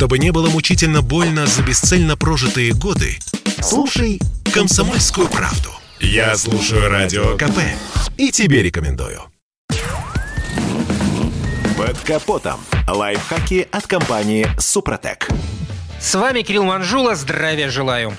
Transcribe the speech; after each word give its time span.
Чтобы 0.00 0.18
не 0.18 0.32
было 0.32 0.48
мучительно 0.48 1.02
больно 1.02 1.46
за 1.46 1.62
бесцельно 1.62 2.16
прожитые 2.16 2.72
годы, 2.72 3.18
слушай 3.60 4.18
«Комсомольскую 4.50 5.28
правду». 5.28 5.68
Я 6.00 6.38
слушаю 6.38 6.88
Радио 6.88 7.36
КП 7.36 7.58
и 8.16 8.30
тебе 8.30 8.62
рекомендую. 8.62 9.20
Под 11.76 11.98
капотом. 11.98 12.60
Лайфхаки 12.88 13.68
от 13.70 13.86
компании 13.86 14.48
«Супротек». 14.58 15.28
С 16.00 16.14
вами 16.14 16.40
Кирилл 16.40 16.64
Манжула. 16.64 17.14
Здравия 17.14 17.68
желаю. 17.68 18.16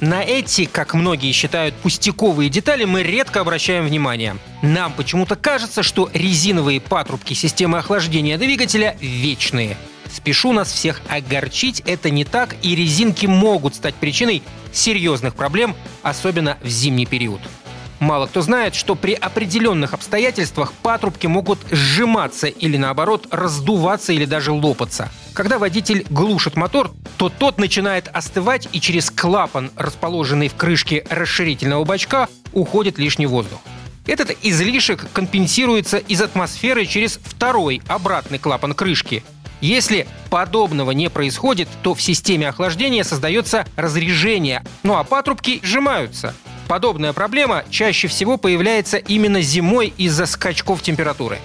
На 0.00 0.22
эти, 0.22 0.64
как 0.64 0.94
многие 0.94 1.32
считают, 1.32 1.74
пустяковые 1.74 2.48
детали 2.48 2.86
мы 2.86 3.02
редко 3.02 3.40
обращаем 3.40 3.84
внимание. 3.84 4.38
Нам 4.62 4.94
почему-то 4.94 5.36
кажется, 5.36 5.82
что 5.82 6.08
резиновые 6.14 6.80
патрубки 6.80 7.34
системы 7.34 7.76
охлаждения 7.76 8.38
двигателя 8.38 8.96
вечные. 9.02 9.76
Спешу 10.16 10.54
нас 10.54 10.72
всех 10.72 11.02
огорчить, 11.10 11.80
это 11.80 12.08
не 12.08 12.24
так, 12.24 12.56
и 12.62 12.74
резинки 12.74 13.26
могут 13.26 13.74
стать 13.74 13.94
причиной 13.94 14.42
серьезных 14.72 15.34
проблем, 15.34 15.76
особенно 16.02 16.56
в 16.62 16.68
зимний 16.68 17.04
период. 17.04 17.42
Мало 18.00 18.26
кто 18.26 18.40
знает, 18.40 18.74
что 18.74 18.94
при 18.94 19.12
определенных 19.12 19.92
обстоятельствах 19.92 20.72
патрубки 20.72 21.26
могут 21.26 21.58
сжиматься 21.70 22.46
или 22.46 22.78
наоборот 22.78 23.26
раздуваться 23.30 24.14
или 24.14 24.24
даже 24.24 24.52
лопаться. 24.52 25.10
Когда 25.34 25.58
водитель 25.58 26.06
глушит 26.08 26.56
мотор, 26.56 26.92
то 27.18 27.28
тот 27.28 27.58
начинает 27.58 28.08
остывать 28.10 28.70
и 28.72 28.80
через 28.80 29.10
клапан, 29.10 29.70
расположенный 29.76 30.48
в 30.48 30.54
крышке 30.54 31.04
расширительного 31.10 31.84
бачка, 31.84 32.30
уходит 32.54 32.98
лишний 32.98 33.26
воздух. 33.26 33.60
Этот 34.06 34.36
излишек 34.42 35.06
компенсируется 35.12 35.98
из 35.98 36.22
атмосферы 36.22 36.86
через 36.86 37.18
второй 37.22 37.82
обратный 37.88 38.38
клапан 38.38 38.72
крышки. 38.72 39.24
Если 39.66 40.06
подобного 40.30 40.92
не 40.92 41.10
происходит, 41.10 41.68
то 41.82 41.94
в 41.94 42.00
системе 42.00 42.48
охлаждения 42.48 43.02
создается 43.02 43.66
разрежение, 43.76 44.62
ну 44.84 44.96
а 44.96 45.02
патрубки 45.04 45.60
сжимаются– 45.62 46.34
Подобная 46.68 47.12
проблема 47.12 47.64
чаще 47.70 48.08
всего 48.08 48.38
появляется 48.38 48.96
именно 48.96 49.40
зимой 49.40 49.94
из-за 49.96 50.26
скачков 50.26 50.82
температуры. 50.82 51.38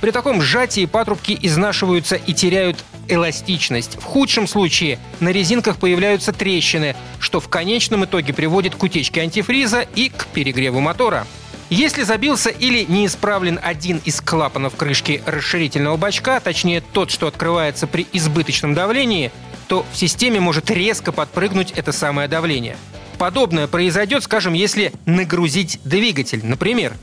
При 0.00 0.10
таком 0.10 0.42
сжатии 0.42 0.86
патрубки 0.86 1.38
изнашиваются 1.40 2.16
и 2.16 2.34
теряют 2.34 2.84
эластичность. 3.08 3.96
В 3.96 4.02
худшем 4.02 4.48
случае 4.48 4.98
на 5.20 5.28
резинках 5.28 5.76
появляются 5.76 6.32
трещины, 6.32 6.96
что 7.20 7.38
в 7.38 7.48
конечном 7.48 8.04
итоге 8.06 8.32
приводит 8.32 8.74
к 8.74 8.82
утечке 8.82 9.20
антифриза 9.20 9.82
и 9.82 10.08
к 10.08 10.26
перегреву 10.26 10.80
мотора. 10.80 11.26
Если 11.70 12.02
забился 12.02 12.50
или 12.50 12.84
не 12.84 13.06
исправлен 13.06 13.58
один 13.62 14.00
из 14.04 14.20
клапанов 14.20 14.76
крышки 14.76 15.22
расширительного 15.26 15.96
бачка, 15.96 16.40
точнее 16.40 16.80
тот, 16.80 17.10
что 17.10 17.26
открывается 17.26 17.86
при 17.86 18.06
избыточном 18.12 18.74
давлении, 18.74 19.32
то 19.68 19.84
в 19.92 19.96
системе 19.96 20.40
может 20.40 20.70
резко 20.70 21.10
подпрыгнуть 21.10 21.72
это 21.72 21.92
самое 21.92 22.28
давление– 22.28 22.76
Подобное 23.18 23.66
произойдет, 23.66 24.24
скажем, 24.24 24.54
если 24.54 24.92
нагрузить 25.06 25.80
двигатель. 25.84 26.44
Например, 26.44 26.94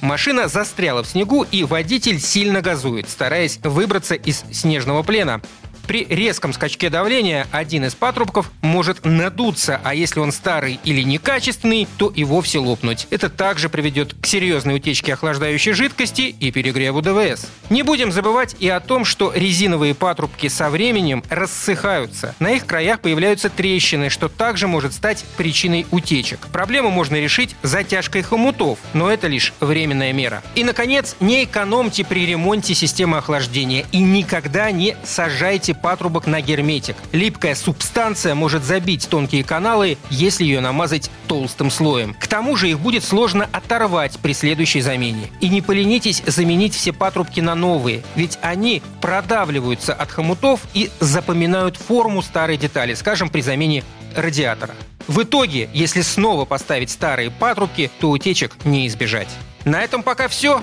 машина 0.00 0.48
застряла 0.48 1.02
в 1.02 1.06
снегу, 1.06 1.42
и 1.42 1.64
водитель 1.64 2.20
сильно 2.20 2.60
газует, 2.60 3.08
стараясь 3.08 3.58
выбраться 3.62 4.14
из 4.14 4.44
снежного 4.50 5.02
плена. 5.02 5.40
При 5.86 6.04
резком 6.04 6.52
скачке 6.52 6.88
давления 6.88 7.46
один 7.50 7.84
из 7.84 7.94
патрубков 7.94 8.50
может 8.62 9.04
надуться, 9.04 9.80
а 9.84 9.94
если 9.94 10.20
он 10.20 10.32
старый 10.32 10.80
или 10.84 11.02
некачественный, 11.02 11.86
то 11.98 12.08
и 12.08 12.24
вовсе 12.24 12.58
лопнуть. 12.58 13.06
Это 13.10 13.28
также 13.28 13.68
приведет 13.68 14.14
к 14.20 14.26
серьезной 14.26 14.76
утечке 14.76 15.12
охлаждающей 15.12 15.72
жидкости 15.72 16.34
и 16.38 16.50
перегреву 16.50 17.02
ДВС. 17.02 17.48
Не 17.68 17.82
будем 17.82 18.12
забывать 18.12 18.56
и 18.60 18.68
о 18.68 18.80
том, 18.80 19.04
что 19.04 19.32
резиновые 19.34 19.94
патрубки 19.94 20.48
со 20.48 20.70
временем 20.70 21.22
рассыхаются. 21.28 22.34
На 22.38 22.52
их 22.52 22.64
краях 22.66 23.00
появляются 23.00 23.50
трещины, 23.50 24.08
что 24.08 24.28
также 24.28 24.66
может 24.66 24.94
стать 24.94 25.24
причиной 25.36 25.86
утечек. 25.90 26.40
Проблему 26.52 26.90
можно 26.90 27.16
решить 27.16 27.56
затяжкой 27.62 28.22
хомутов, 28.22 28.78
но 28.94 29.10
это 29.10 29.26
лишь 29.26 29.52
временная 29.60 30.12
мера. 30.12 30.42
И, 30.54 30.64
наконец, 30.64 31.16
не 31.20 31.44
экономьте 31.44 32.04
при 32.04 32.26
ремонте 32.26 32.74
системы 32.74 33.18
охлаждения 33.18 33.84
и 33.92 33.98
никогда 33.98 34.70
не 34.70 34.96
сажайте 35.04 35.73
патрубок 35.74 36.26
на 36.26 36.40
герметик. 36.40 36.96
Липкая 37.12 37.54
субстанция 37.54 38.34
может 38.34 38.64
забить 38.64 39.08
тонкие 39.08 39.44
каналы, 39.44 39.98
если 40.10 40.44
ее 40.44 40.60
намазать 40.60 41.10
толстым 41.26 41.70
слоем. 41.70 42.14
К 42.14 42.26
тому 42.26 42.56
же 42.56 42.70
их 42.70 42.80
будет 42.80 43.04
сложно 43.04 43.48
оторвать 43.52 44.18
при 44.18 44.32
следующей 44.32 44.80
замене. 44.80 45.30
И 45.40 45.48
не 45.48 45.62
поленитесь 45.62 46.22
заменить 46.26 46.74
все 46.74 46.92
патрубки 46.92 47.40
на 47.40 47.54
новые, 47.54 48.02
ведь 48.16 48.38
они 48.42 48.82
продавливаются 49.00 49.94
от 49.94 50.10
хомутов 50.10 50.60
и 50.74 50.90
запоминают 51.00 51.76
форму 51.76 52.22
старой 52.22 52.56
детали, 52.56 52.94
скажем, 52.94 53.28
при 53.28 53.40
замене 53.40 53.84
радиатора. 54.16 54.74
В 55.06 55.22
итоге, 55.22 55.68
если 55.74 56.00
снова 56.00 56.44
поставить 56.44 56.90
старые 56.90 57.30
патрубки, 57.30 57.90
то 58.00 58.10
утечек 58.10 58.56
не 58.64 58.86
избежать. 58.86 59.28
На 59.64 59.82
этом 59.82 60.02
пока 60.02 60.28
все. 60.28 60.62